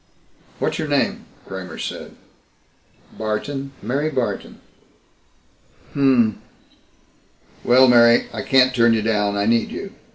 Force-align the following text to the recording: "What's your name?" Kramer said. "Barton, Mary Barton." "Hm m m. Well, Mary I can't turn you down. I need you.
"What's 0.57 0.79
your 0.79 0.87
name?" 0.87 1.25
Kramer 1.45 1.77
said. 1.77 2.15
"Barton, 3.15 3.71
Mary 3.83 4.09
Barton." 4.09 4.59
"Hm 5.93 6.01
m 6.01 6.23
m. 6.23 6.41
Well, 7.63 7.87
Mary 7.87 8.25
I 8.33 8.41
can't 8.41 8.73
turn 8.73 8.95
you 8.95 9.03
down. 9.03 9.37
I 9.37 9.45
need 9.45 9.69
you. 9.69 9.93